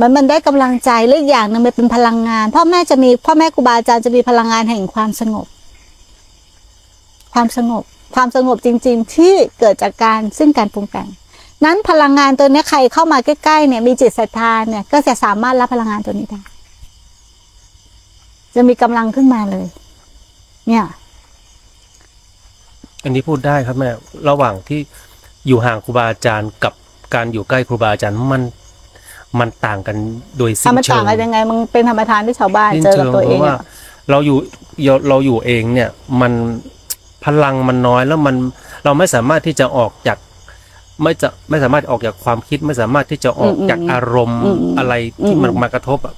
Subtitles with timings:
[0.00, 5.46] มันมันได้กำลังใจและอีกอย่างหนึงมันเป็นพลังงาน พ่อแม่จะมีพ่อแม่ครูบาอาจารย์จะมีพลังงานแห่งความสงบ
[7.34, 7.82] ความสงบ
[8.14, 11.08] ความสงบจริง ๆ ที่เกิดจากการซึ่งการปรุงแต่ง
[11.64, 16.42] นั้นพลังงานตัวนี้ใครเข้ามาใกล้ๆเนี่ย มีจิตศรัทธาเนี่ย ก็จะสามารถรับพลังงานตัวนี้ได้
[18.54, 19.66] จะมีกำลังขึ้นมาเลย
[20.68, 20.84] เนี่ย
[23.02, 23.90] อันนี้พูดได้ครับแม่
[24.28, 24.80] ระหว่างที่
[25.46, 26.72] อยู่ห่างครูบาอาจารย์กับ
[27.14, 28.42] การอยู่ใกล้ครูบาอาจารย์มัน
[29.40, 29.96] มันต่างกัน
[30.38, 33.60] โดยสิ้ถ้านมันเชิต่างงกันยังไงมึงเป็นธรรมทานที่ชาวบ้านสิ้นเจอเชิกับงตัวเพเองราะว่าอะ
[34.10, 34.38] เราอยู่
[34.84, 35.88] เราเราอยู่เองเนี่ย
[36.20, 36.32] มัน
[37.24, 38.34] พลังมันน้อยแล้วมัน
[38.84, 40.18] เราไม่สามารถที่จะออกจาก
[41.02, 44.40] ไม่จะไม่สามารถออกจากความคิดไม่สามารถที่จะออกจากอารมณ์
[44.78, 44.94] อะไร
[45.26, 46.14] ที่มันมากระทบอะ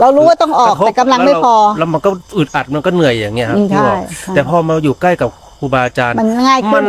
[0.00, 6.86] เรารู้ว่าต้องออกระทบแต่กำลังไม่แวเราพอ แล้วมันก็อึดอัดมันก็เหนื่อยอย่างเงี้ยครับอืมที่บอกใช่ใช่แต่พอมาอยู่ใกล้กับครูบาอาจารย์มันง่ายขึ้มันน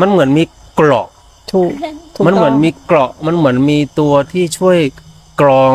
[0.00, 0.42] มันเหมือนมี
[0.74, 1.06] เกราะ
[1.52, 1.94] ถูกถูก
[2.26, 4.78] มันเหมือนต้องมีเกราะมันเหมือนมีตัวที่ช่วย
[5.40, 5.72] กรอง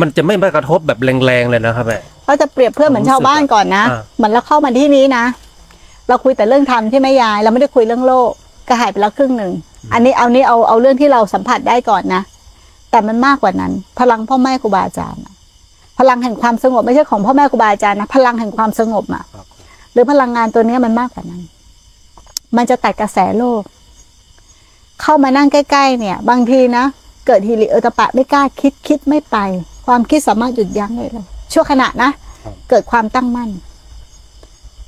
[0.00, 5.24] มันจะไม่มากระทบแบบแรงๆเลยนะครับแม่เขาจะเปรียบเพื่อเหมือนชาวบ้านก่อนนะอ่าเหมือนเราเข้ามาที่นี้นะ
[6.08, 8.30] เราคุยแต่เรื่องธรรมใช่ไหมยาย เราไม่ได้คุยเรื่องโลก
[8.68, 9.52] ก็หายไปแล้วครึ่งหนึ่ง
[9.92, 12.22] อันนี้เอานี้เอาเอาเรื่องที่เราสัมผัสได้ก่อนนะ
[12.90, 15.34] แต่มันมากกว่านั้น พลังพ่อแม่ครูบาอาจารย์อะ
[15.98, 19.24] พลังแห่งความสงบไม่ใช่ของพ่อแม่ครูบาอาจารย์นะพลังแห่งความสงบอะ
[19.92, 21.42] หรือพลังงานตัวเนี้ยมันมากกว่านั้น
[22.56, 23.62] มันจะตัดกระแสโลก
[25.10, 26.84] เข้ามานั่งใกล้ ๆ เนี่ย บางทีนะ
[27.26, 29.36] เกิดฮิริโอตปะไม่กล้าคิดคิดไม่ไป
[29.86, 32.10] ความคิดสามารถหยุดยั้งเลยเลยชั่วขณะนะ
[32.70, 33.50] เกิดความตั้งมั่น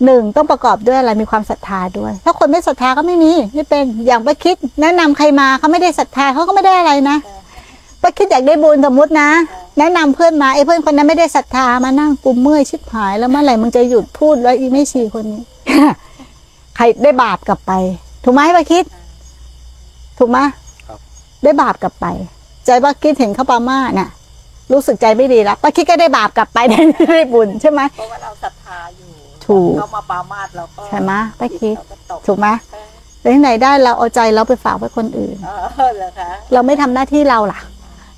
[0.05, 7.17] หนึ่งต้องประกอบด้วยอะไรมีความศรัทธาด้วย ถ้าคนไม่ศรัทธาก็ไม่มีไม่เป็นอย่างไปคิด แนะนำใครมาเขาไม่ได้ศรัทธาเขาก็ไม่ได้อะไรนะ
[8.01, 9.29] ไปคิดอยากได้บุญสมมตินะ
[9.79, 15.43] แนะนำเพื่อนมาไอ้เพื่อนคนนั้นไม่ได้ศรัทธามานั่งกุมเมื่อยชิบหายแล้วเมื่อไหร่มึงจะหยุดพูดแล้วอีไม่ชีคนนี้
[16.77, 17.73] ใครได้บาปกลับไป
[18.25, 18.85] ถูกไหมป้าคิด
[20.21, 20.39] ถูกไหม
[20.89, 20.99] ครับ
[21.43, 22.07] ได้บาปกลับไป
[22.67, 24.11] ใจป้าคิดเห็นเขาปามาน่ะ
[24.73, 29.11] รู้สึกใจไม่ดีแล้วป้าคิดก็ได้บาปกลับไปได้ได้บุญใช่ไหมเพราะว่าเราศรัทธาอยู่
[29.47, 32.49] ถูกเขามาปรามาสเราก็ใช่ไหมป้าคิดเราก็ตกถูกไหม
[33.21, 37.61] แล้วที่ไหนได้เราเอาใจเราไปฝากไว้คนอื่นเออเหรอคะเราไม่ทำหน้าที่เราล่ะ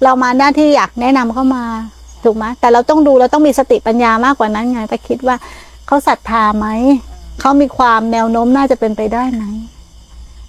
[0.05, 1.65] เรามาหน้าที่อยากแนะนำเข้ามา
[2.25, 5.37] ถูกไหมแต่เราต้องดูเราต้องมีสติปัญญามากกว่านั้นไงไปคิดว่า
[5.87, 6.67] เขาศรัทธาไหม
[7.41, 9.45] เขามีความแนวโน้มน่าจะเป็นไปได้ไหม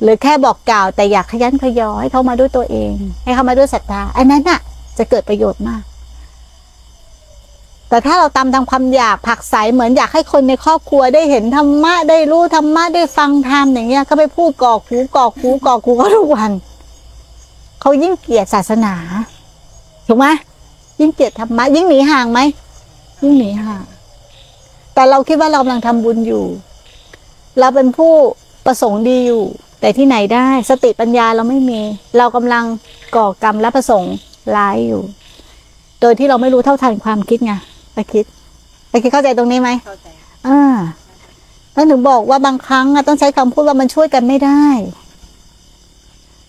[0.04, 2.94] หรือแค่บอกกล่าวแต่อยากขยันขยอให้เขามาด้วยตัวเอง
[3.24, 4.60] ให้เขามาด้วยศรัทธาอันนั้นน่ะ
[4.98, 5.84] จะเกิดประโยชน์มาก
[7.90, 16.52] แต่ถ้าเราตามทำความอยากผักไสเหมือนอยากให้คนในครอบครัวได้เห็นธรรมะได้รู้ธรรมะได้ฟังธรรมอย่างเงี้ยก็ไปพูดกอกหูกอกหูกอกหูเขาทุกวัน
[17.82, 18.94] เขายิ่งเกลียดศาสนา
[20.08, 20.28] ถูกไหม
[21.00, 22.40] ยิ่งเกลียดธรรมะ ยิ่งหนีห่างไหม
[23.24, 23.84] ยิ่งหนีห่าง
[24.94, 26.46] แต่เราคิดว่าเรากำลังทำบุญอยู่
[27.60, 28.14] เราเป็นผู้
[28.66, 29.44] ประสงค์ดีอยู่
[29.84, 31.80] แต่ที่ไหนได้สติปัญญาเราไม่มี
[32.18, 32.66] เรากำลัง
[33.16, 34.14] ก่อกรรมและประสงค์
[34.56, 35.02] ร้ายอยู่
[36.02, 37.54] โดยที่เราไม่รู้เท่าทันความคิดไง
[37.94, 38.26] ไปคิด
[38.90, 40.08] ไปคิดเข้าใจตรงนี้ไหมเข้าใจ
[40.48, 40.62] อ่า
[41.74, 44.66] แล้วถึงบอกว่าบางครั้งอะต้องใช้คำพูดว่ามันช่วยกันไม่ได้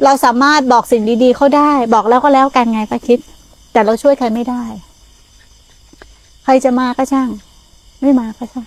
[0.05, 3.19] เราสามารถบอกสิ่งดีๆเขาได้ บอกแล้วก็แล้วกันไงป้าคิด
[3.73, 4.63] แต่เราช่วยใครไม่ได้
[6.45, 7.29] ใครจะมาก็ช่าง
[8.01, 8.67] ไม่มาก็ช่าง